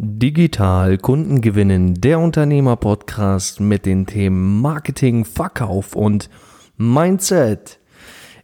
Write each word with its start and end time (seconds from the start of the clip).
Digital 0.00 0.96
Kunden 0.96 1.40
gewinnen, 1.40 2.00
der 2.00 2.20
Unternehmer-Podcast 2.20 3.58
mit 3.58 3.84
den 3.84 4.06
Themen 4.06 4.60
Marketing, 4.60 5.24
Verkauf 5.24 5.96
und 5.96 6.30
Mindset. 6.76 7.80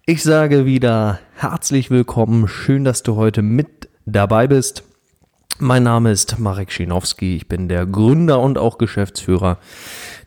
Ich 0.04 0.24
sage 0.24 0.66
wieder 0.66 1.20
herzlich 1.36 1.92
willkommen, 1.92 2.48
schön, 2.48 2.82
dass 2.82 3.04
du 3.04 3.14
heute 3.14 3.42
mit 3.42 3.88
dabei 4.04 4.48
bist. 4.48 4.82
Mein 5.60 5.84
Name 5.84 6.10
ist 6.10 6.40
Marek 6.40 6.72
Schinowski, 6.72 7.36
ich 7.36 7.46
bin 7.46 7.68
der 7.68 7.86
Gründer 7.86 8.40
und 8.40 8.58
auch 8.58 8.76
Geschäftsführer 8.76 9.58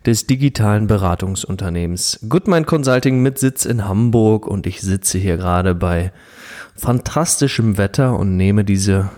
des 0.06 0.28
digitalen 0.28 0.88
Beratungsunternehmens 0.88 2.22
Goodmind 2.30 2.68
Consulting 2.68 3.22
mit 3.22 3.38
Sitz 3.38 3.66
in 3.66 3.86
Hamburg 3.86 4.48
und 4.48 4.66
ich 4.66 4.80
sitze 4.80 5.18
hier 5.18 5.36
gerade 5.36 5.76
bei 5.76 6.14
fantastischem 6.78 7.78
Wetter 7.78 8.18
und 8.18 8.38
nehme 8.38 8.64
diese 8.64 9.10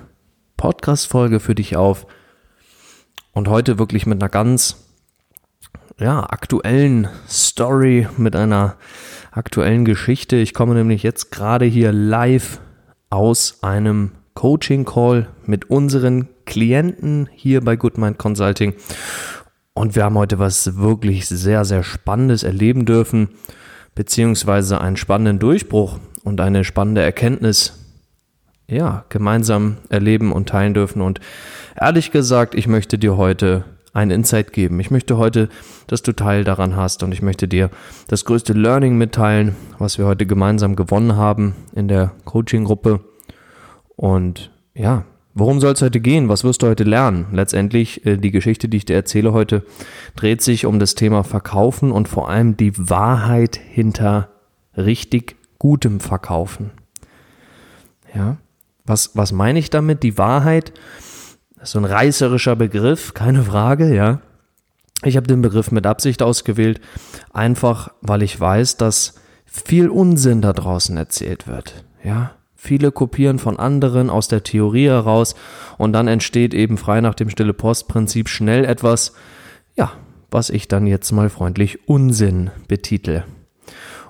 Podcast-Folge 0.60 1.39
für 1.39 1.55
dich 1.55 1.78
auf. 1.78 2.05
Und 3.32 3.48
heute 3.48 3.80
wirklich 3.80 4.05
mit 4.05 4.22
einer 4.22 4.27
ganz 4.27 4.76
ja, 5.98 6.22
aktuellen 6.22 7.08
Story, 7.30 8.09
mit 8.18 8.35
einer 8.35 8.76
aktuellen 9.32 9.85
Geschichte. 9.85 10.35
Ich 10.35 10.54
komme 10.54 10.73
nämlich 10.73 11.02
jetzt 11.02 11.32
gerade 11.32 11.63
hier 11.63 11.94
live 11.94 12.59
aus 13.09 13.59
einem 13.63 14.12
Coaching-Call 14.34 15.30
mit 15.45 15.70
unseren 15.70 16.27
Klienten 16.45 17.30
hier 17.34 17.62
bei 17.63 17.77
Goodmind 17.77 18.18
Consulting. 18.18 18.73
Und 19.73 19.96
wir 19.96 20.04
haben 20.04 20.18
heute 20.18 20.40
was 20.40 20.76
wirklich 20.76 21.26
sehr, 21.26 21.63
sehr 21.63 21.84
Spannendes 21.84 22.44
erleben 22.44 22.85
dürfen, 22.85 23.30
beziehungsweise 23.96 24.82
einen 24.82 24.98
spannenden 24.98 25.40
Durchbruch 25.40 25.99
und 26.26 26.41
eine 26.41 26.66
spannende 26.66 27.02
Erkenntnis 27.02 27.79
ja, 28.70 29.05
gemeinsam 29.09 29.78
erleben 29.90 30.32
und 30.32 30.50
teilen 30.50 30.73
dürfen. 30.73 31.02
Und 31.02 31.20
ehrlich 31.80 32.12
gesagt, 32.12 32.55
ich 32.55 32.68
möchte 32.68 32.98
dir 32.98 33.18
heute 33.18 33.66
ein 33.94 34.12
Insight 34.12 34.54
geben. 34.54 34.80
Ich 34.80 34.91
möchte 34.91 35.18
heute, 35.18 35.50
dass 35.88 36.04
du 36.04 36.13
Teil 36.13 36.43
daran 36.43 36.76
hast 36.76 37.02
und 37.04 37.12
ich 37.12 37.21
möchte 37.21 37.48
dir 37.48 37.70
das 38.08 38.24
größte 38.24 38.54
Learning 38.54 38.98
mitteilen, 38.98 39.55
was 39.80 39.98
wir 39.98 40.05
heute 40.05 40.26
gemeinsam 40.26 40.76
gewonnen 40.76 41.16
haben 41.16 41.55
in 41.74 41.88
der 41.88 42.12
Coaching-Gruppe. 42.26 43.02
Und 43.96 44.52
ja, 44.76 45.05
worum 45.34 45.60
soll 45.60 45.74
es 45.74 45.82
heute 45.82 45.99
gehen? 45.99 46.30
Was 46.30 46.43
wirst 46.43 46.62
du 46.62 46.68
heute 46.68 46.84
lernen? 46.84 47.27
Letztendlich, 47.32 48.05
äh, 48.05 48.18
die 48.18 48.32
Geschichte, 48.32 48.70
die 48.70 48.77
ich 48.77 48.86
dir 48.86 48.96
erzähle 48.96 49.34
heute, 49.34 49.63
dreht 50.15 50.43
sich 50.43 50.68
um 50.68 50.77
das 50.80 50.93
Thema 50.93 51.24
Verkaufen 51.24 51.91
und 51.91 52.08
vor 52.08 52.30
allem 52.30 52.55
die 52.58 52.74
Wahrheit 52.77 53.55
hinter 53.55 54.30
richtig 54.77 55.36
gutem 55.58 55.99
Verkaufen. 55.99 56.71
Ja, 58.13 58.38
was, 58.90 59.12
was 59.13 59.32
meine 59.32 59.59
ich 59.59 59.70
damit? 59.70 60.04
Die 60.04 60.18
Wahrheit, 60.18 60.73
das 61.55 61.70
ist 61.70 61.71
so 61.73 61.79
ein 61.79 61.85
reißerischer 61.85 62.55
Begriff, 62.55 63.13
keine 63.13 63.43
Frage, 63.43 63.93
ja. 63.93 64.22
Ich 65.03 65.16
habe 65.16 65.28
den 65.28 65.41
Begriff 65.41 65.72
mit 65.72 65.85
Absicht 65.85 66.22
ausgewählt, 66.22 66.81
einfach 67.31 67.91
weil 68.01 68.23
ich 68.23 68.38
weiß, 68.38 68.78
dass 68.78 69.16
viel 69.46 69.88
Unsinn 69.90 70.41
da 70.41 70.51
draußen 70.53 70.97
erzählt 70.97 71.47
wird, 71.47 71.85
ja. 72.03 72.31
Viele 72.62 72.91
kopieren 72.91 73.40
von 73.40 73.57
anderen 73.57 74.09
aus 74.09 74.28
der 74.28 74.44
Theorie 74.44 74.88
heraus 74.88 75.34
und 75.78 75.94
dann 75.94 76.09
entsteht 76.09 76.53
eben 76.53 76.78
frei 76.78 77.00
nach 77.00 77.16
dem 77.16 77.29
Stille 77.29 77.53
Post 77.53 77.88
Prinzip 77.88 78.28
schnell 78.28 78.66
etwas, 78.66 79.13
ja, 79.78 79.94
was 80.29 80.50
ich 80.50 80.68
dann 80.68 80.85
jetzt 80.85 81.12
mal 81.13 81.29
freundlich 81.29 81.88
Unsinn 81.88 82.51
betitel. 82.68 83.24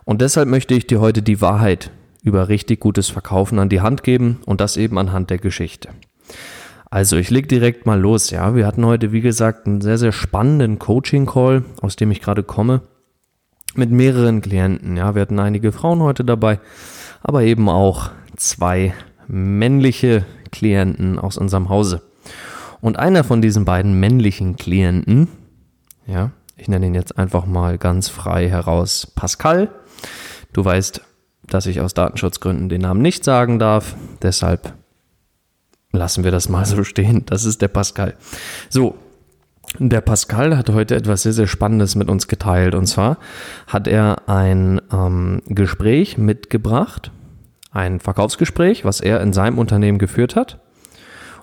Und 0.03 0.21
deshalb 0.21 0.49
möchte 0.49 0.73
ich 0.73 0.87
dir 0.87 0.99
heute 0.99 1.21
die 1.21 1.41
Wahrheit 1.41 1.91
über 2.29 2.47
richtig 2.47 2.79
gutes 2.79 3.09
Verkaufen 3.09 3.59
an 3.59 3.67
die 3.67 3.81
Hand 3.81 4.03
geben 4.03 4.39
und 4.45 4.61
das 4.61 4.77
eben 4.77 4.97
anhand 4.97 5.29
der 5.29 5.39
Geschichte. 5.39 5.89
Also 6.89 7.17
ich 7.17 7.29
leg 7.29 7.49
direkt 7.49 7.85
mal 7.85 7.99
los, 7.99 8.29
ja. 8.29 8.55
Wir 8.55 8.65
hatten 8.65 8.85
heute, 8.85 9.11
wie 9.11 9.21
gesagt, 9.21 9.67
einen 9.67 9.81
sehr, 9.81 9.97
sehr 9.97 10.11
spannenden 10.11 10.79
Coaching-Call, 10.79 11.63
aus 11.81 11.95
dem 11.95 12.09
ich 12.11 12.21
gerade 12.21 12.43
komme, 12.43 12.81
mit 13.75 13.91
mehreren 13.91 14.41
Klienten. 14.41 14.95
Ja, 14.95 15.13
wir 15.13 15.21
hatten 15.21 15.39
einige 15.39 15.71
Frauen 15.71 16.01
heute 16.01 16.23
dabei, 16.23 16.59
aber 17.21 17.43
eben 17.43 17.67
auch 17.67 18.11
zwei 18.37 18.93
männliche 19.27 20.25
Klienten 20.51 21.19
aus 21.19 21.37
unserem 21.37 21.69
Hause. 21.69 22.01
Und 22.81 22.97
einer 22.97 23.23
von 23.23 23.41
diesen 23.41 23.65
beiden 23.65 23.99
männlichen 23.99 24.55
Klienten, 24.55 25.27
ja, 26.07 26.31
ich 26.57 26.67
nenne 26.67 26.87
ihn 26.87 26.95
jetzt 26.95 27.17
einfach 27.17 27.45
mal 27.45 27.77
ganz 27.77 28.09
frei 28.09 28.49
heraus 28.49 29.05
Pascal. 29.15 29.69
Du 30.53 30.65
weißt, 30.65 31.01
dass 31.49 31.65
ich 31.65 31.81
aus 31.81 31.93
Datenschutzgründen 31.93 32.69
den 32.69 32.81
Namen 32.81 33.01
nicht 33.01 33.23
sagen 33.23 33.59
darf. 33.59 33.95
Deshalb 34.21 34.73
lassen 35.91 36.23
wir 36.23 36.31
das 36.31 36.49
mal 36.49 36.65
so 36.65 36.83
stehen. 36.83 37.25
Das 37.25 37.45
ist 37.45 37.61
der 37.61 37.67
Pascal. 37.67 38.15
So, 38.69 38.95
der 39.77 40.01
Pascal 40.01 40.57
hat 40.57 40.69
heute 40.69 40.95
etwas 40.95 41.23
sehr, 41.23 41.33
sehr 41.33 41.47
Spannendes 41.47 41.95
mit 41.95 42.09
uns 42.09 42.27
geteilt. 42.27 42.73
Und 42.75 42.87
zwar 42.87 43.17
hat 43.67 43.87
er 43.87 44.27
ein 44.27 44.81
ähm, 44.91 45.41
Gespräch 45.47 46.17
mitgebracht, 46.17 47.11
ein 47.71 47.99
Verkaufsgespräch, 47.99 48.83
was 48.83 48.99
er 48.99 49.21
in 49.21 49.33
seinem 49.33 49.57
Unternehmen 49.57 49.99
geführt 49.99 50.35
hat. 50.35 50.59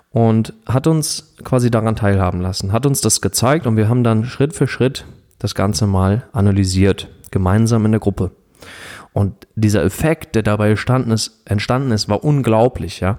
Und 0.09 0.53
hat 0.65 0.87
uns 0.87 1.35
quasi 1.43 1.69
daran 1.69 1.95
teilhaben 1.95 2.41
lassen, 2.41 2.71
hat 2.71 2.85
uns 2.85 3.01
das 3.01 3.21
gezeigt 3.21 3.67
und 3.67 3.77
wir 3.77 3.87
haben 3.87 4.03
dann 4.03 4.23
Schritt 4.23 4.55
für 4.55 4.67
Schritt 4.67 5.05
das 5.37 5.53
Ganze 5.53 5.85
mal 5.85 6.23
analysiert, 6.31 7.09
gemeinsam 7.29 7.85
in 7.85 7.91
der 7.91 7.99
Gruppe. 7.99 8.31
Und 9.17 9.47
dieser 9.55 9.83
Effekt, 9.83 10.35
der 10.35 10.43
dabei 10.43 10.69
entstanden 10.69 11.09
ist, 11.09 11.41
entstanden 11.45 11.89
ist, 11.89 12.07
war 12.07 12.23
unglaublich, 12.23 12.99
ja. 12.99 13.17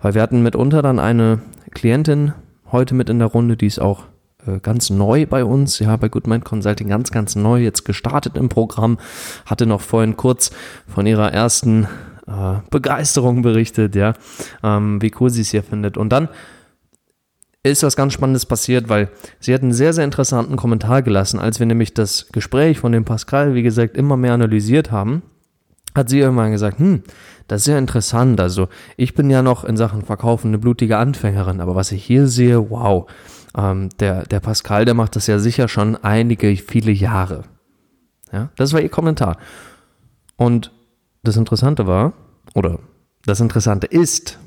Weil 0.00 0.14
wir 0.14 0.22
hatten 0.22 0.44
mitunter 0.44 0.80
dann 0.80 1.00
eine 1.00 1.40
Klientin 1.72 2.34
heute 2.70 2.94
mit 2.94 3.10
in 3.10 3.18
der 3.18 3.26
Runde, 3.26 3.56
die 3.56 3.66
ist 3.66 3.80
auch 3.80 4.04
äh, 4.46 4.60
ganz 4.60 4.90
neu 4.90 5.26
bei 5.26 5.44
uns, 5.44 5.80
ja, 5.80 5.96
bei 5.96 6.08
Goodmind 6.08 6.44
Consulting 6.44 6.86
ganz, 6.86 7.10
ganz 7.10 7.34
neu, 7.34 7.60
jetzt 7.60 7.84
gestartet 7.84 8.36
im 8.36 8.48
Programm, 8.48 8.98
hatte 9.44 9.66
noch 9.66 9.80
vorhin 9.80 10.16
kurz 10.16 10.52
von 10.86 11.04
ihrer 11.04 11.32
ersten 11.32 11.88
äh, 12.28 12.58
Begeisterung 12.70 13.42
berichtet, 13.42 13.96
ja, 13.96 14.14
ähm, 14.62 15.02
wie 15.02 15.10
cool 15.18 15.30
sie 15.30 15.40
es 15.40 15.50
hier 15.50 15.64
findet. 15.64 15.96
Und 15.96 16.10
dann 16.10 16.28
ist 17.64 17.82
was 17.82 17.96
ganz 17.96 18.12
Spannendes 18.12 18.46
passiert, 18.46 18.88
weil 18.88 19.10
sie 19.40 19.52
hat 19.52 19.62
einen 19.62 19.72
sehr, 19.72 19.94
sehr 19.94 20.04
interessanten 20.04 20.54
Kommentar 20.54 21.02
gelassen, 21.02 21.40
als 21.40 21.58
wir 21.58 21.66
nämlich 21.66 21.92
das 21.92 22.28
Gespräch 22.30 22.78
von 22.78 22.92
dem 22.92 23.04
Pascal, 23.04 23.54
wie 23.54 23.64
gesagt, 23.64 23.96
immer 23.96 24.16
mehr 24.16 24.34
analysiert 24.34 24.92
haben 24.92 25.22
hat 25.94 26.08
sie 26.08 26.20
irgendwann 26.20 26.52
gesagt, 26.52 26.78
hm, 26.78 27.02
das 27.48 27.62
ist 27.62 27.66
ja 27.68 27.78
interessant. 27.78 28.40
Also 28.40 28.68
ich 28.96 29.14
bin 29.14 29.30
ja 29.30 29.42
noch 29.42 29.64
in 29.64 29.76
Sachen 29.76 30.02
Verkaufen 30.02 30.48
eine 30.48 30.58
blutige 30.58 30.98
Anfängerin, 30.98 31.60
aber 31.60 31.74
was 31.74 31.92
ich 31.92 32.04
hier 32.04 32.28
sehe, 32.28 32.70
wow, 32.70 33.10
ähm, 33.56 33.88
der, 33.98 34.24
der 34.24 34.40
Pascal, 34.40 34.84
der 34.84 34.94
macht 34.94 35.16
das 35.16 35.26
ja 35.26 35.38
sicher 35.38 35.68
schon 35.68 35.96
einige, 35.96 36.54
viele 36.56 36.92
Jahre. 36.92 37.42
Ja, 38.32 38.50
das 38.56 38.72
war 38.72 38.80
ihr 38.80 38.88
Kommentar. 38.88 39.36
Und 40.36 40.72
das 41.22 41.36
Interessante 41.36 41.86
war, 41.86 42.12
oder 42.54 42.78
das 43.26 43.40
Interessante 43.40 43.86
ist, 43.86 44.38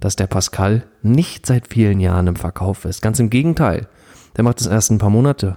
dass 0.00 0.16
der 0.16 0.26
Pascal 0.26 0.84
nicht 1.02 1.46
seit 1.46 1.68
vielen 1.68 2.00
Jahren 2.00 2.26
im 2.26 2.36
Verkauf 2.36 2.84
ist. 2.84 3.00
Ganz 3.00 3.18
im 3.18 3.30
Gegenteil. 3.30 3.88
Der 4.36 4.44
macht 4.44 4.60
das 4.60 4.66
erst 4.66 4.90
ein 4.90 4.98
paar 4.98 5.10
Monate. 5.10 5.56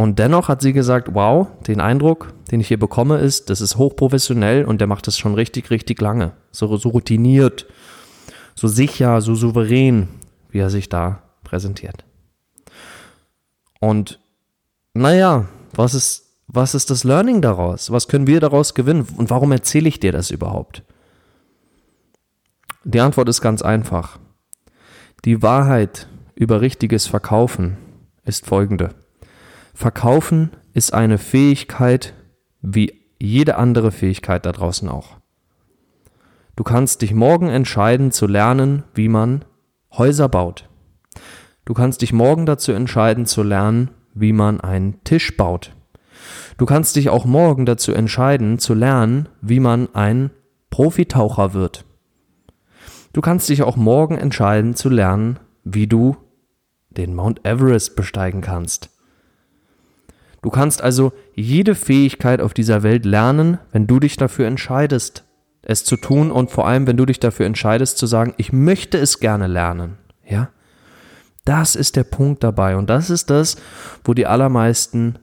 Und 0.00 0.18
dennoch 0.18 0.48
hat 0.48 0.62
sie 0.62 0.72
gesagt, 0.72 1.12
wow, 1.12 1.48
den 1.66 1.78
Eindruck, 1.78 2.32
den 2.50 2.58
ich 2.60 2.68
hier 2.68 2.78
bekomme, 2.78 3.18
ist, 3.18 3.50
das 3.50 3.60
ist 3.60 3.76
hochprofessionell 3.76 4.64
und 4.64 4.80
der 4.80 4.86
macht 4.86 5.06
das 5.06 5.18
schon 5.18 5.34
richtig, 5.34 5.70
richtig 5.70 6.00
lange. 6.00 6.32
So, 6.52 6.74
so 6.78 6.88
routiniert, 6.88 7.66
so 8.54 8.66
sicher, 8.66 9.20
so 9.20 9.34
souverän, 9.34 10.08
wie 10.48 10.60
er 10.60 10.70
sich 10.70 10.88
da 10.88 11.22
präsentiert. 11.44 12.06
Und 13.78 14.20
naja, 14.94 15.44
was 15.74 15.92
ist, 15.92 16.30
was 16.46 16.74
ist 16.74 16.88
das 16.88 17.04
Learning 17.04 17.42
daraus? 17.42 17.90
Was 17.92 18.08
können 18.08 18.26
wir 18.26 18.40
daraus 18.40 18.72
gewinnen? 18.72 19.06
Und 19.18 19.28
warum 19.28 19.52
erzähle 19.52 19.90
ich 19.90 20.00
dir 20.00 20.12
das 20.12 20.30
überhaupt? 20.30 20.82
Die 22.84 23.00
Antwort 23.00 23.28
ist 23.28 23.42
ganz 23.42 23.60
einfach. 23.60 24.18
Die 25.26 25.42
Wahrheit 25.42 26.08
über 26.34 26.62
richtiges 26.62 27.06
Verkaufen 27.06 27.76
ist 28.24 28.46
folgende. 28.46 28.94
Verkaufen 29.74 30.50
ist 30.74 30.94
eine 30.94 31.18
Fähigkeit 31.18 32.14
wie 32.62 32.92
jede 33.18 33.56
andere 33.56 33.92
Fähigkeit 33.92 34.46
da 34.46 34.52
draußen 34.52 34.88
auch. 34.88 35.18
Du 36.56 36.64
kannst 36.64 37.02
dich 37.02 37.14
morgen 37.14 37.48
entscheiden 37.48 38.12
zu 38.12 38.26
lernen, 38.26 38.84
wie 38.94 39.08
man 39.08 39.44
Häuser 39.92 40.28
baut. 40.28 40.68
Du 41.64 41.74
kannst 41.74 42.02
dich 42.02 42.12
morgen 42.12 42.46
dazu 42.46 42.72
entscheiden 42.72 43.26
zu 43.26 43.42
lernen, 43.42 43.90
wie 44.14 44.32
man 44.32 44.60
einen 44.60 45.02
Tisch 45.04 45.36
baut. 45.36 45.72
Du 46.58 46.66
kannst 46.66 46.96
dich 46.96 47.08
auch 47.08 47.24
morgen 47.24 47.64
dazu 47.64 47.92
entscheiden 47.92 48.58
zu 48.58 48.74
lernen, 48.74 49.28
wie 49.40 49.60
man 49.60 49.94
ein 49.94 50.30
Profitaucher 50.68 51.54
wird. 51.54 51.84
Du 53.12 53.20
kannst 53.20 53.48
dich 53.48 53.62
auch 53.62 53.76
morgen 53.76 54.18
entscheiden 54.18 54.74
zu 54.74 54.88
lernen, 54.88 55.38
wie 55.64 55.86
du 55.86 56.16
den 56.90 57.14
Mount 57.14 57.44
Everest 57.44 57.96
besteigen 57.96 58.40
kannst. 58.40 58.90
Du 60.42 60.50
kannst 60.50 60.82
also 60.82 61.12
jede 61.34 61.74
Fähigkeit 61.74 62.40
auf 62.40 62.54
dieser 62.54 62.82
Welt 62.82 63.04
lernen, 63.04 63.58
wenn 63.72 63.86
du 63.86 64.00
dich 64.00 64.16
dafür 64.16 64.46
entscheidest, 64.46 65.24
es 65.62 65.84
zu 65.84 65.96
tun 65.96 66.30
und 66.30 66.50
vor 66.50 66.66
allem, 66.66 66.86
wenn 66.86 66.96
du 66.96 67.04
dich 67.04 67.20
dafür 67.20 67.46
entscheidest 67.46 67.98
zu 67.98 68.06
sagen, 68.06 68.34
ich 68.38 68.52
möchte 68.52 68.96
es 68.98 69.20
gerne 69.20 69.46
lernen. 69.46 69.98
Ja? 70.26 70.48
Das 71.44 71.76
ist 71.76 71.96
der 71.96 72.04
Punkt 72.04 72.42
dabei 72.42 72.76
und 72.76 72.88
das 72.88 73.10
ist 73.10 73.28
das, 73.28 73.56
wo 74.04 74.14
die 74.14 74.26
allermeisten 74.26 75.18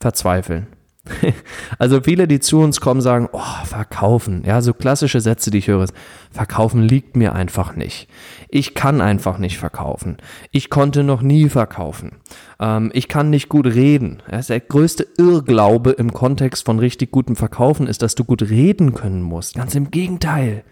verzweifeln. 0.00 0.68
also 1.78 2.00
viele, 2.02 2.28
die 2.28 2.40
zu 2.40 2.60
uns 2.60 2.80
kommen, 2.80 3.00
sagen, 3.00 3.28
oh, 3.32 3.64
verkaufen. 3.64 4.42
Ja, 4.46 4.60
so 4.60 4.74
klassische 4.74 5.20
Sätze, 5.20 5.50
die 5.50 5.58
ich 5.58 5.68
höre, 5.68 5.86
verkaufen 6.30 6.82
liegt 6.82 7.16
mir 7.16 7.34
einfach 7.34 7.74
nicht. 7.74 8.08
Ich 8.48 8.74
kann 8.74 9.00
einfach 9.00 9.38
nicht 9.38 9.58
verkaufen. 9.58 10.18
Ich 10.50 10.70
konnte 10.70 11.04
noch 11.04 11.22
nie 11.22 11.48
verkaufen. 11.48 12.12
Ähm, 12.60 12.90
ich 12.94 13.08
kann 13.08 13.30
nicht 13.30 13.48
gut 13.48 13.66
reden. 13.66 14.22
Ja, 14.30 14.40
der 14.40 14.60
größte 14.60 15.06
Irrglaube 15.16 15.90
im 15.90 16.12
Kontext 16.12 16.64
von 16.64 16.78
richtig 16.78 17.10
gutem 17.10 17.36
Verkaufen 17.36 17.86
ist, 17.86 18.02
dass 18.02 18.14
du 18.14 18.24
gut 18.24 18.42
reden 18.42 18.94
können 18.94 19.22
musst. 19.22 19.54
Ganz 19.54 19.74
im 19.74 19.90
Gegenteil. 19.90 20.64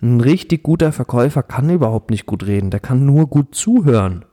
Ein 0.00 0.20
richtig 0.20 0.62
guter 0.62 0.92
Verkäufer 0.92 1.42
kann 1.42 1.70
überhaupt 1.70 2.10
nicht 2.10 2.26
gut 2.26 2.46
reden. 2.46 2.70
Der 2.70 2.80
kann 2.80 3.04
nur 3.04 3.26
gut 3.26 3.54
zuhören. 3.54 4.24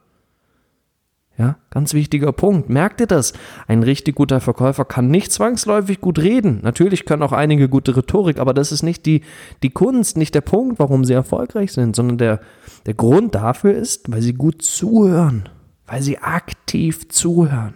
Ja, 1.37 1.57
ganz 1.69 1.93
wichtiger 1.93 2.31
Punkt. 2.31 2.69
Merkt 2.69 3.01
ihr 3.01 3.07
das? 3.07 3.33
Ein 3.67 3.83
richtig 3.83 4.15
guter 4.15 4.39
Verkäufer 4.39 4.85
kann 4.85 5.09
nicht 5.09 5.33
zwangsläufig 5.33 5.99
gut 5.99 6.19
reden. 6.19 6.59
Natürlich 6.61 7.05
können 7.05 7.23
auch 7.23 7.33
einige 7.33 7.67
gute 7.67 7.97
Rhetorik, 7.97 8.39
aber 8.39 8.53
das 8.53 8.71
ist 8.71 8.83
nicht 8.83 9.05
die, 9.05 9.21
die 9.61 9.69
Kunst, 9.69 10.15
nicht 10.15 10.33
der 10.33 10.41
Punkt, 10.41 10.79
warum 10.79 11.03
sie 11.03 11.13
erfolgreich 11.13 11.73
sind, 11.73 11.93
sondern 11.95 12.17
der, 12.17 12.39
der 12.85 12.93
Grund 12.93 13.35
dafür 13.35 13.73
ist, 13.73 14.09
weil 14.09 14.21
sie 14.21 14.33
gut 14.33 14.61
zuhören, 14.61 15.49
weil 15.85 16.01
sie 16.01 16.19
aktiv 16.19 17.09
zuhören. 17.09 17.73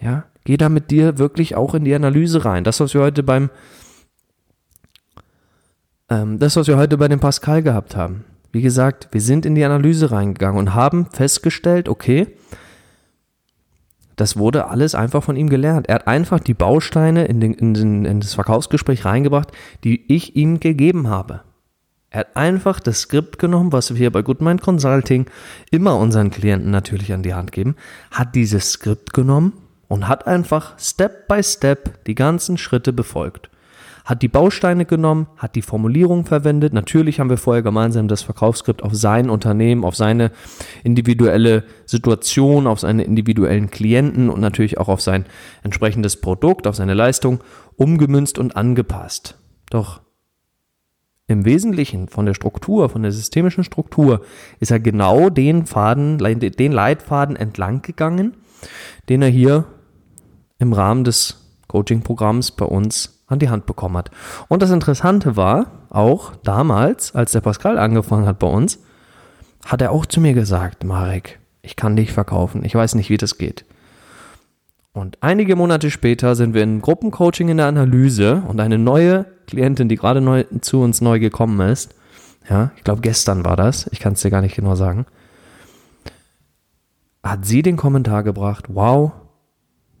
Ja, 0.00 0.24
geh 0.44 0.56
da 0.56 0.68
mit 0.68 0.90
dir 0.90 1.18
wirklich 1.18 1.54
auch 1.54 1.74
in 1.74 1.84
die 1.84 1.94
Analyse 1.94 2.44
rein. 2.44 2.64
Das, 2.64 2.80
was 2.80 2.94
wir 2.94 3.00
heute 3.00 3.22
beim, 3.22 3.48
ähm, 6.10 6.40
das, 6.40 6.56
was 6.56 6.66
wir 6.66 6.78
heute 6.78 6.98
bei 6.98 7.06
dem 7.06 7.20
Pascal 7.20 7.62
gehabt 7.62 7.94
haben. 7.94 8.24
Wie 8.56 8.62
gesagt, 8.62 9.08
wir 9.10 9.20
sind 9.20 9.44
in 9.44 9.54
die 9.54 9.66
Analyse 9.66 10.12
reingegangen 10.12 10.58
und 10.58 10.72
haben 10.72 11.04
festgestellt, 11.12 11.90
okay, 11.90 12.26
das 14.16 14.38
wurde 14.38 14.68
alles 14.68 14.94
einfach 14.94 15.22
von 15.22 15.36
ihm 15.36 15.50
gelernt. 15.50 15.90
Er 15.90 15.96
hat 15.96 16.06
einfach 16.06 16.40
die 16.40 16.54
Bausteine 16.54 17.26
in, 17.26 17.38
den, 17.38 17.52
in, 17.52 17.74
den, 17.74 18.06
in 18.06 18.20
das 18.20 18.32
Verkaufsgespräch 18.32 19.04
reingebracht, 19.04 19.52
die 19.84 20.10
ich 20.10 20.36
ihm 20.36 20.58
gegeben 20.58 21.08
habe. 21.08 21.42
Er 22.08 22.20
hat 22.20 22.34
einfach 22.34 22.80
das 22.80 23.00
Skript 23.00 23.38
genommen, 23.38 23.72
was 23.72 23.94
wir 23.94 24.10
bei 24.10 24.22
Goodmind 24.22 24.62
Consulting 24.62 25.26
immer 25.70 25.98
unseren 25.98 26.30
Klienten 26.30 26.70
natürlich 26.70 27.12
an 27.12 27.22
die 27.22 27.34
Hand 27.34 27.52
geben, 27.52 27.76
hat 28.10 28.34
dieses 28.34 28.72
Skript 28.72 29.12
genommen 29.12 29.52
und 29.86 30.08
hat 30.08 30.26
einfach 30.26 30.78
Step 30.78 31.28
by 31.28 31.42
Step 31.42 32.02
die 32.06 32.14
ganzen 32.14 32.56
Schritte 32.56 32.94
befolgt 32.94 33.50
hat 34.06 34.22
die 34.22 34.28
Bausteine 34.28 34.84
genommen, 34.84 35.26
hat 35.36 35.56
die 35.56 35.62
Formulierung 35.62 36.24
verwendet. 36.24 36.72
Natürlich 36.72 37.18
haben 37.18 37.28
wir 37.28 37.36
vorher 37.36 37.64
gemeinsam 37.64 38.06
das 38.06 38.22
Verkaufsskript 38.22 38.84
auf 38.84 38.94
sein 38.94 39.28
Unternehmen, 39.28 39.84
auf 39.84 39.96
seine 39.96 40.30
individuelle 40.84 41.64
Situation, 41.86 42.68
auf 42.68 42.78
seine 42.78 43.02
individuellen 43.02 43.68
Klienten 43.68 44.30
und 44.30 44.40
natürlich 44.40 44.78
auch 44.78 44.88
auf 44.88 45.00
sein 45.00 45.26
entsprechendes 45.64 46.20
Produkt, 46.20 46.68
auf 46.68 46.76
seine 46.76 46.94
Leistung 46.94 47.40
umgemünzt 47.74 48.38
und 48.38 48.56
angepasst. 48.56 49.38
Doch 49.70 50.02
im 51.26 51.44
Wesentlichen 51.44 52.06
von 52.06 52.26
der 52.26 52.34
Struktur, 52.34 52.88
von 52.88 53.02
der 53.02 53.10
systemischen 53.10 53.64
Struktur, 53.64 54.20
ist 54.60 54.70
er 54.70 54.78
genau 54.78 55.30
den 55.30 55.66
Faden, 55.66 56.18
den 56.18 56.70
Leitfaden 56.70 57.34
entlang 57.34 57.82
gegangen, 57.82 58.36
den 59.08 59.22
er 59.22 59.28
hier 59.30 59.64
im 60.60 60.72
Rahmen 60.72 61.02
des 61.02 61.42
Coaching-Programms 61.66 62.52
bei 62.52 62.66
uns 62.66 63.15
an 63.26 63.38
die 63.38 63.48
Hand 63.48 63.66
bekommen 63.66 63.96
hat. 63.96 64.10
Und 64.48 64.62
das 64.62 64.70
Interessante 64.70 65.36
war, 65.36 65.66
auch 65.90 66.32
damals, 66.44 67.14
als 67.14 67.32
der 67.32 67.40
Pascal 67.40 67.78
angefangen 67.78 68.26
hat 68.26 68.38
bei 68.38 68.46
uns, 68.46 68.78
hat 69.64 69.82
er 69.82 69.90
auch 69.90 70.06
zu 70.06 70.20
mir 70.20 70.34
gesagt, 70.34 70.84
Marek, 70.84 71.40
ich 71.62 71.76
kann 71.76 71.96
dich 71.96 72.12
verkaufen, 72.12 72.64
ich 72.64 72.74
weiß 72.74 72.94
nicht, 72.94 73.10
wie 73.10 73.16
das 73.16 73.38
geht. 73.38 73.64
Und 74.92 75.18
einige 75.20 75.56
Monate 75.56 75.90
später 75.90 76.34
sind 76.36 76.54
wir 76.54 76.62
in 76.62 76.80
Gruppencoaching 76.80 77.48
in 77.48 77.58
der 77.58 77.66
Analyse 77.66 78.42
und 78.48 78.60
eine 78.60 78.78
neue 78.78 79.26
Klientin, 79.46 79.88
die 79.88 79.96
gerade 79.96 80.20
neu, 80.20 80.44
zu 80.60 80.80
uns 80.80 81.00
neu 81.00 81.18
gekommen 81.18 81.60
ist, 81.68 81.94
ja, 82.48 82.70
ich 82.76 82.84
glaube 82.84 83.02
gestern 83.02 83.44
war 83.44 83.56
das, 83.56 83.88
ich 83.90 84.00
kann 84.00 84.12
es 84.12 84.22
dir 84.22 84.30
gar 84.30 84.40
nicht 84.40 84.54
genau 84.54 84.74
sagen, 84.74 85.04
hat 87.22 87.44
sie 87.44 87.62
den 87.62 87.76
Kommentar 87.76 88.22
gebracht, 88.22 88.66
wow, 88.68 89.12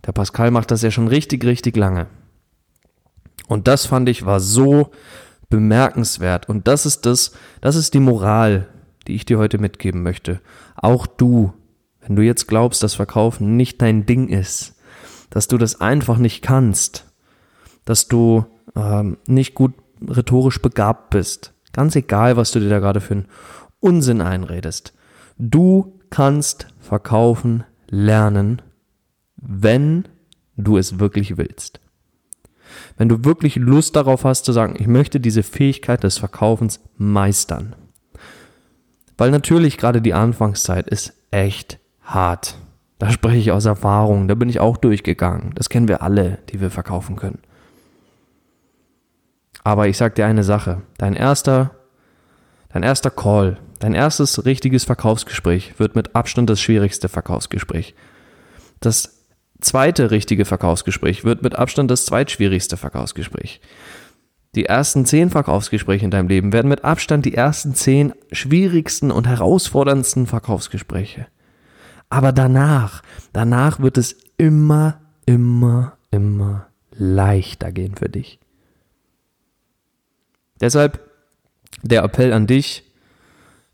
der 0.06 0.12
Pascal 0.12 0.52
macht 0.52 0.70
das 0.70 0.82
ja 0.82 0.90
schon 0.90 1.08
richtig, 1.08 1.44
richtig 1.44 1.76
lange. 1.76 2.06
Und 3.46 3.68
das 3.68 3.86
fand 3.86 4.08
ich 4.08 4.26
war 4.26 4.40
so 4.40 4.90
bemerkenswert. 5.48 6.48
Und 6.48 6.68
das 6.68 6.86
ist 6.86 7.06
das, 7.06 7.32
das 7.60 7.76
ist 7.76 7.94
die 7.94 8.00
Moral, 8.00 8.68
die 9.06 9.14
ich 9.14 9.24
dir 9.24 9.38
heute 9.38 9.58
mitgeben 9.58 10.02
möchte. 10.02 10.40
Auch 10.74 11.06
du, 11.06 11.52
wenn 12.00 12.16
du 12.16 12.22
jetzt 12.22 12.48
glaubst, 12.48 12.82
dass 12.82 12.94
Verkaufen 12.94 13.56
nicht 13.56 13.80
dein 13.82 14.06
Ding 14.06 14.28
ist, 14.28 14.74
dass 15.30 15.48
du 15.48 15.58
das 15.58 15.80
einfach 15.80 16.18
nicht 16.18 16.42
kannst, 16.42 17.06
dass 17.84 18.08
du 18.08 18.46
ähm, 18.74 19.18
nicht 19.26 19.54
gut 19.54 19.74
rhetorisch 20.06 20.60
begabt 20.60 21.10
bist, 21.10 21.52
ganz 21.72 21.96
egal, 21.96 22.36
was 22.36 22.50
du 22.50 22.60
dir 22.60 22.68
da 22.68 22.80
gerade 22.80 23.00
für 23.00 23.14
einen 23.14 23.28
Unsinn 23.80 24.20
einredest. 24.20 24.92
Du 25.38 25.98
kannst 26.10 26.68
verkaufen 26.80 27.64
lernen, 27.88 28.62
wenn 29.36 30.08
du 30.56 30.76
es 30.76 30.98
wirklich 30.98 31.36
willst. 31.36 31.80
Wenn 32.96 33.08
du 33.08 33.24
wirklich 33.24 33.56
Lust 33.56 33.96
darauf 33.96 34.24
hast 34.24 34.44
zu 34.44 34.52
sagen, 34.52 34.76
ich 34.78 34.86
möchte 34.86 35.20
diese 35.20 35.42
Fähigkeit 35.42 36.02
des 36.02 36.18
Verkaufens 36.18 36.80
meistern. 36.96 37.76
Weil 39.18 39.30
natürlich 39.30 39.78
gerade 39.78 40.02
die 40.02 40.14
Anfangszeit 40.14 40.88
ist 40.88 41.14
echt 41.30 41.78
hart. 42.02 42.56
Da 42.98 43.10
spreche 43.10 43.38
ich 43.38 43.52
aus 43.52 43.66
Erfahrung, 43.66 44.28
da 44.28 44.34
bin 44.34 44.48
ich 44.48 44.60
auch 44.60 44.78
durchgegangen. 44.78 45.52
Das 45.54 45.68
kennen 45.68 45.88
wir 45.88 46.02
alle, 46.02 46.38
die 46.50 46.60
wir 46.60 46.70
verkaufen 46.70 47.16
können. 47.16 47.40
Aber 49.64 49.88
ich 49.88 49.98
sag 49.98 50.14
dir 50.14 50.26
eine 50.26 50.44
Sache, 50.44 50.82
dein 50.96 51.14
erster, 51.14 51.72
dein 52.70 52.82
erster 52.82 53.10
Call, 53.10 53.58
dein 53.80 53.94
erstes 53.94 54.46
richtiges 54.46 54.84
Verkaufsgespräch 54.84 55.78
wird 55.78 55.96
mit 55.96 56.14
Abstand 56.14 56.48
das 56.48 56.60
schwierigste 56.60 57.08
Verkaufsgespräch. 57.08 57.94
Das 58.80 59.15
zweite 59.66 60.10
richtige 60.10 60.44
Verkaufsgespräch 60.44 61.24
wird 61.24 61.42
mit 61.42 61.56
Abstand 61.56 61.90
das 61.90 62.06
zweitschwierigste 62.06 62.76
Verkaufsgespräch. 62.76 63.60
Die 64.54 64.64
ersten 64.64 65.04
zehn 65.04 65.28
Verkaufsgespräche 65.28 66.04
in 66.04 66.10
deinem 66.10 66.28
Leben 66.28 66.52
werden 66.52 66.68
mit 66.68 66.84
Abstand 66.84 67.26
die 67.26 67.34
ersten 67.34 67.74
zehn 67.74 68.14
schwierigsten 68.32 69.10
und 69.10 69.26
herausforderndsten 69.26 70.26
Verkaufsgespräche. 70.26 71.26
Aber 72.08 72.32
danach, 72.32 73.02
danach 73.32 73.80
wird 73.80 73.98
es 73.98 74.16
immer, 74.38 75.00
immer, 75.26 75.98
immer 76.10 76.68
leichter 76.92 77.72
gehen 77.72 77.96
für 77.96 78.08
dich. 78.08 78.38
Deshalb 80.60 81.00
der 81.82 82.02
Appell 82.02 82.32
an 82.32 82.46
dich, 82.46 82.84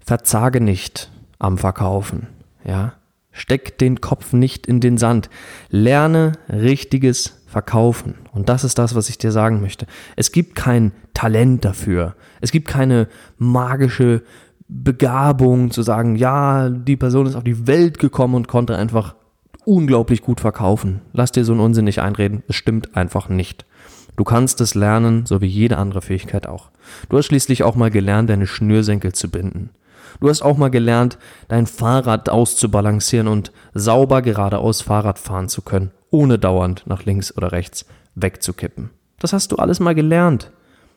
verzage 0.01 0.61
nicht 0.61 1.11
am 1.39 1.59
Verkaufen, 1.59 2.27
ja. 2.65 2.95
Steck 3.33 3.79
den 3.79 4.01
Kopf 4.01 4.33
nicht 4.33 4.67
in 4.67 4.81
den 4.81 4.99
Sand. 4.99 5.31
Lerne 5.71 6.33
richtiges 6.49 7.43
Verkaufen. 7.47 8.15
Und 8.33 8.49
das 8.49 8.65
ist 8.65 8.79
das, 8.79 8.95
was 8.95 9.09
ich 9.09 9.19
dir 9.19 9.33
sagen 9.33 9.61
möchte. 9.61 9.87
Es 10.17 10.33
gibt 10.33 10.55
kein 10.55 10.93
Talent 11.15 11.65
dafür. 11.65 12.15
Es 12.41 12.51
gibt 12.51 12.69
keine 12.69 13.09
magische 13.39 14.23
Begabung 14.69 15.71
zu 15.71 15.83
sagen, 15.83 16.17
ja, 16.17 16.71
die 16.71 16.97
Person 16.97 17.27
ist 17.27 17.35
auf 17.35 17.45
die 17.45 17.67
Welt 17.67 17.99
gekommen 17.99 18.35
und 18.35 18.49
konnte 18.49 18.77
einfach 18.77 19.17
unglaublich 19.65 20.23
gut 20.23 20.41
verkaufen. 20.41 21.03
Lass 21.12 21.33
dir 21.33 21.45
so 21.45 21.53
einen 21.53 21.61
Unsinn 21.61 21.85
nicht 21.85 22.01
einreden. 22.01 22.43
Es 22.49 22.57
stimmt 22.57 22.97
einfach 22.97 23.29
nicht. 23.29 23.67
Du 24.17 24.25
kannst 24.25 24.61
es 24.61 24.75
lernen, 24.75 25.27
so 25.27 25.41
wie 25.41 25.47
jede 25.47 25.79
andere 25.79 26.03
Fähigkeit 26.03 26.47
auch. 26.47 26.71
Du 27.09 27.17
hast 27.17 27.27
schließlich 27.27 27.62
auch 27.62 27.77
mal 27.77 27.91
gelernt, 27.91 28.29
deine 28.31 28.47
Schnürsenkel 28.47 29.12
zu 29.12 29.31
binden. 29.31 29.71
Du 30.21 30.28
hast 30.28 30.42
auch 30.42 30.57
mal 30.57 30.71
gelernt, 30.71 31.19
dein 31.49 31.66
Fahrrad 31.66 32.28
auszubalancieren 32.28 33.28
und 33.28 33.52
sauber 33.75 34.23
geradeaus 34.23 34.83
Fahrrad 34.83 35.19
fahren 35.19 35.49
zu 35.49 35.62
können, 35.62 35.90
ohne 36.11 36.38
dauernd 36.38 36.85
nach 36.87 37.04
links 37.04 37.37
oder 37.37 37.52
rechts 37.52 37.87
wegzukippen. 38.14 38.90
Das 39.19 39.33
hast 39.33 39.52
du 39.52 39.57
alles 39.57 39.81
mal 39.81 39.95
gelernt. 39.95 40.50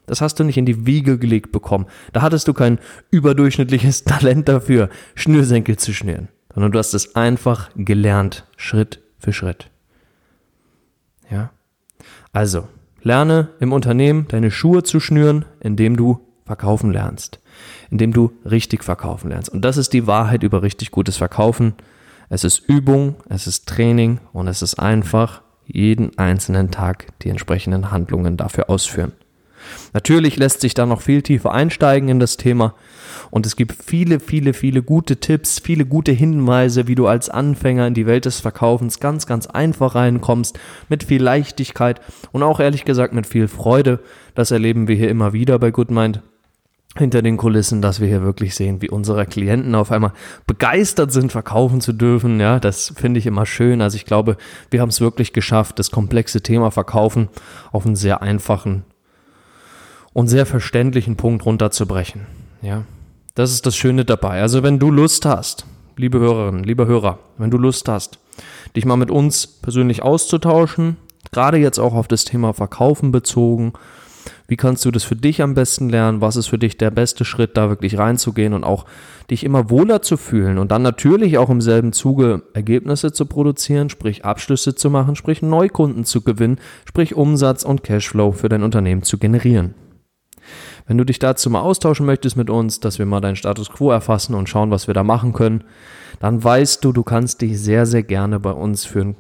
Das 0.08 0.22
hast 0.22 0.40
du 0.40 0.44
nicht 0.44 0.58
in 0.58 0.66
die 0.66 0.86
Wiege 0.86 1.18
gelegt 1.18 1.52
bekommen. 1.52 1.88
Da 2.14 2.22
hattest 2.22 2.48
du 2.48 2.54
kein 2.54 2.80
überdurchschnittliches 3.12 4.04
Talent 4.06 4.48
dafür, 4.48 4.90
Schnürsenkel 5.16 5.78
zu 5.78 5.94
schnüren, 5.94 6.30
sondern 6.54 6.72
du 6.72 6.80
hast 6.80 6.94
es 6.94 7.16
einfach 7.16 7.70
gelernt, 7.76 8.46
Schritt 8.58 9.02
für 9.18 9.34
Schritt. 9.34 9.70
Ja? 11.32 11.52
Also, 12.34 12.68
lerne 13.02 13.50
im 13.60 13.74
Unternehmen 13.74 14.28
deine 14.28 14.52
Schuhe 14.52 14.84
zu 14.84 15.00
schnüren, 15.00 15.46
indem 15.60 15.98
du 15.98 16.20
verkaufen 16.46 16.92
lernst 16.92 17.40
indem 17.90 18.14
du 18.14 18.32
richtig 18.46 18.84
verkaufen 18.84 19.30
lernst. 19.30 19.50
Und 19.50 19.64
das 19.64 19.78
ist 19.78 19.94
die 19.94 20.08
Wahrheit 20.08 20.44
über 20.44 20.62
richtig 20.62 20.92
gutes 20.92 21.18
Verkaufen. 21.18 21.74
Es 22.30 22.44
ist 22.44 22.60
Übung, 22.60 23.16
es 23.30 23.48
ist 23.48 23.68
Training 23.68 24.20
und 24.34 24.48
es 24.48 24.62
ist 24.62 24.76
einfach 24.76 25.42
jeden 25.66 26.18
einzelnen 26.18 26.72
Tag 26.72 27.08
die 27.22 27.30
entsprechenden 27.30 27.92
Handlungen 27.92 28.38
dafür 28.38 28.70
ausführen. 28.70 29.14
Natürlich 29.94 30.38
lässt 30.38 30.62
sich 30.62 30.76
da 30.76 30.86
noch 30.86 31.02
viel 31.02 31.24
tiefer 31.24 31.52
einsteigen 31.52 32.10
in 32.10 32.20
das 32.20 32.38
Thema 32.38 32.76
Und 33.32 33.48
es 33.48 33.56
gibt 33.56 33.74
viele, 33.84 34.20
viele, 34.20 34.54
viele 34.54 34.84
gute 34.84 35.18
Tipps, 35.18 35.58
viele 35.58 35.86
gute 35.88 36.12
Hinweise, 36.12 36.88
wie 36.88 36.94
du 36.94 37.08
als 37.08 37.30
Anfänger 37.30 37.88
in 37.88 37.96
die 37.96 38.06
Welt 38.06 38.26
des 38.26 38.42
Verkaufens 38.42 39.00
ganz, 39.00 39.26
ganz 39.26 39.48
einfach 39.48 39.96
reinkommst, 39.96 40.60
mit 40.88 41.04
viel 41.04 41.24
Leichtigkeit 41.24 42.00
und 42.32 42.44
auch 42.44 42.60
ehrlich 42.60 42.86
gesagt 42.86 43.14
mit 43.14 43.26
viel 43.26 43.48
Freude. 43.48 44.00
Das 44.36 44.52
erleben 44.52 44.88
wir 44.88 44.96
hier 44.96 45.10
immer 45.10 45.34
wieder 45.34 45.58
bei 45.58 45.72
GoodMind 45.72 46.22
hinter 46.98 47.22
den 47.22 47.38
Kulissen, 47.38 47.82
dass 47.82 48.00
wir 48.00 48.08
hier 48.08 48.22
wirklich 48.22 48.56
sehen, 48.56 48.82
wie 48.82 48.90
unsere 48.90 49.26
Klienten 49.26 49.76
auf 49.76 49.92
einmal 49.92 50.14
begeistert 50.48 51.12
sind, 51.12 51.32
verkaufen 51.32 51.82
zu 51.82 51.92
dürfen. 51.92 52.40
Ja, 52.40 52.60
das 52.60 52.94
finde 52.96 53.20
ich 53.20 53.26
immer 53.26 53.46
schön. 53.46 53.82
Also 53.82 53.98
ich 53.98 54.06
glaube, 54.06 54.38
wir 54.72 54.82
haben 54.82 54.90
es 54.90 55.02
wirklich 55.02 55.34
geschafft, 55.34 55.78
das 55.80 55.92
komplexe 55.92 56.42
Thema 56.42 56.72
Verkaufen 56.72 57.30
auf 57.72 57.86
einen 57.86 57.96
sehr 57.96 58.22
einfachen 58.22 58.84
und 60.14 60.28
sehr 60.28 60.46
verständlichen 60.46 61.18
Punkt 61.18 61.46
runterzubrechen. 61.46 62.22
Ja, 62.62 62.84
das 63.36 63.52
ist 63.52 63.66
das 63.66 63.76
Schöne 63.76 64.06
dabei. 64.06 64.42
Also 64.42 64.64
wenn 64.64 64.80
du 64.80 64.90
Lust 64.90 65.26
hast, 65.26 65.66
liebe 65.98 66.20
Hörerinnen, 66.20 66.64
liebe 66.64 66.88
Hörer, 66.88 67.20
wenn 67.38 67.52
du 67.52 67.58
Lust 67.58 67.90
hast, 67.90 68.20
dich 68.76 68.86
mal 68.86 68.96
mit 68.96 69.12
uns 69.12 69.46
persönlich 69.46 70.02
auszutauschen, 70.02 70.96
gerade 71.32 71.58
jetzt 71.58 71.80
auch 71.80 71.94
auf 71.94 72.08
das 72.08 72.24
Thema 72.24 72.54
Verkaufen 72.54 73.12
bezogen, 73.12 73.74
wie 74.48 74.58
kannst 74.58 74.86
du 74.86 74.92
das 74.92 75.04
für 75.04 75.16
dich 75.16 75.42
am 75.42 75.56
besten 75.56 75.90
lernen? 75.90 76.22
Was 76.22 76.36
ist 76.36 76.48
für 76.48 76.60
dich 76.60 76.78
der 76.78 76.92
beste 76.92 77.26
Schritt, 77.26 77.58
da 77.58 77.70
wirklich 77.70 77.98
reinzugehen 77.98 78.54
und 78.54 78.64
auch 78.64 78.86
dich 79.32 79.44
immer 79.44 79.70
wohler 79.70 80.02
zu 80.02 80.18
fühlen 80.18 80.60
und 80.60 80.72
dann 80.72 80.84
natürlich 80.84 81.38
auch 81.38 81.50
im 81.50 81.62
selben 81.62 81.94
Zuge 81.94 82.44
Ergebnisse 82.54 83.12
zu 83.12 83.26
produzieren, 83.26 83.90
sprich 83.90 84.24
Abschlüsse 84.24 84.76
zu 84.76 84.90
machen, 84.92 85.16
sprich 85.16 85.42
Neukunden 85.42 86.06
zu 86.06 86.22
gewinnen, 86.22 86.60
sprich 86.88 87.16
Umsatz 87.16 87.64
und 87.64 87.84
Cashflow 87.84 88.34
für 88.34 88.50
dein 88.50 88.64
Unternehmen 88.64 89.02
zu 89.02 89.18
generieren. 89.18 89.74
Wenn 90.86 91.00
du 91.00 91.04
dich 91.04 91.18
dazu 91.18 91.50
mal 91.50 91.62
austauschen 91.62 92.06
möchtest 92.06 92.38
mit 92.38 92.52
uns, 92.52 92.80
dass 92.80 93.00
wir 93.00 93.08
mal 93.08 93.22
deinen 93.22 93.36
Status 93.36 93.72
quo 93.72 93.90
erfassen 93.90 94.36
und 94.36 94.48
schauen, 94.48 94.70
was 94.70 94.86
wir 94.86 94.94
da 94.94 95.04
machen 95.04 95.34
können, 95.34 95.64
dann 96.20 96.44
weißt 96.44 96.86
du, 96.86 96.92
du 96.92 97.02
kannst 97.02 97.42
dich 97.42 97.60
sehr, 97.60 97.88
sehr 97.88 98.04
gerne 98.04 98.40
bei 98.40 98.52
uns 98.52 98.86
für 98.86 99.02
ein 99.02 99.16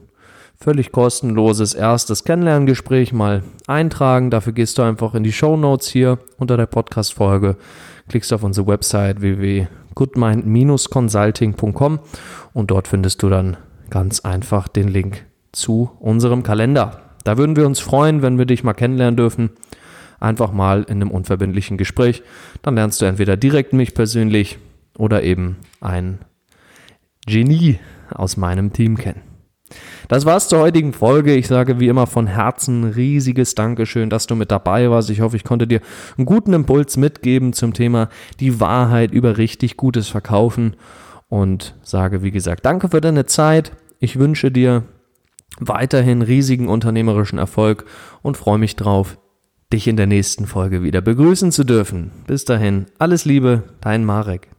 völlig 0.60 0.92
kostenloses 0.92 1.74
erstes 1.74 2.24
Kennenlerngespräch 2.24 3.14
mal 3.14 3.44
eintragen. 3.68 4.30
Dafür 4.30 4.54
gehst 4.54 4.78
du 4.78 4.82
einfach 4.82 5.16
in 5.16 5.24
die 5.24 5.32
Show 5.32 5.58
Notes 5.58 5.88
hier 5.88 6.20
unter 6.38 6.58
der 6.58 6.66
Podcast-Folge, 6.66 7.58
klickst 8.10 8.34
auf 8.34 8.44
unsere 8.44 8.68
Website 8.68 9.22
www.goodmind-consulting.com 9.22 12.00
und 12.54 12.72
dort 12.72 12.88
findest 12.88 13.24
du 13.24 13.30
dann 13.30 13.58
ganz 13.90 14.22
einfach 14.22 14.68
den 14.68 14.88
Link 14.88 15.26
zu 15.52 15.92
unserem 16.00 16.44
Kalender. 16.44 17.02
Da 17.24 17.38
würden 17.38 17.56
wir 17.56 17.66
uns 17.66 17.80
freuen, 17.80 18.22
wenn 18.22 18.38
wir 18.38 18.46
dich 18.46 18.64
mal 18.64 18.74
kennenlernen 18.74 19.18
dürfen. 19.18 19.52
Einfach 20.20 20.52
mal 20.52 20.84
in 20.84 21.02
einem 21.02 21.12
unverbindlichen 21.12 21.78
Gespräch. 21.78 22.24
Dann 22.62 22.76
lernst 22.76 23.02
du 23.02 23.06
entweder 23.06 23.36
direkt 23.36 23.74
mich 23.74 23.94
persönlich 23.94 24.58
oder 24.98 25.24
eben 25.24 25.58
ein 25.82 26.20
Genie 27.26 27.80
aus 28.14 28.38
meinem 28.38 28.72
Team 28.72 28.98
kennen. 28.98 29.22
Das 30.08 30.26
war's 30.26 30.48
zur 30.48 30.60
heutigen 30.60 30.94
Folge. 30.94 31.34
Ich 31.34 31.48
sage 31.48 31.80
wie 31.80 31.88
immer 31.88 32.06
von 32.06 32.28
Herzen 32.28 32.84
riesiges 32.84 33.56
Dankeschön, 33.56 34.10
dass 34.10 34.28
du 34.28 34.36
mit 34.36 34.52
dabei 34.52 34.90
warst. 34.90 35.10
Ich 35.10 35.22
hoffe, 35.22 35.36
ich 35.36 35.44
konnte 35.44 35.68
dir 35.68 35.82
einen 36.18 36.26
guten 36.26 36.54
Impuls 36.54 36.98
mitgeben 36.98 37.54
zum 37.54 37.74
Thema 37.74 38.10
die 38.40 38.60
Wahrheit 38.60 39.12
über 39.12 39.38
richtig 39.38 39.78
gutes 39.78 40.08
Verkaufen 40.08 40.76
und 41.28 41.76
sage 41.82 42.22
wie 42.22 42.32
gesagt, 42.32 42.66
danke 42.66 42.90
für 42.90 43.02
deine 43.02 43.26
Zeit. 43.26 43.72
Ich 44.00 44.20
wünsche 44.20 44.52
dir 44.52 44.84
weiterhin 45.60 46.22
riesigen 46.22 46.68
unternehmerischen 46.68 47.40
Erfolg 47.40 47.86
und 48.22 48.38
freue 48.38 48.60
mich 48.60 48.76
drauf, 48.76 49.18
dich 49.74 49.88
in 49.88 49.98
der 49.98 50.08
nächsten 50.08 50.46
Folge 50.46 50.84
wieder 50.84 51.02
begrüßen 51.02 51.52
zu 51.52 51.64
dürfen. 51.64 52.12
Bis 52.28 52.46
dahin, 52.46 52.86
alles 53.00 53.26
Liebe, 53.26 53.64
dein 53.82 54.06
Marek. 54.06 54.55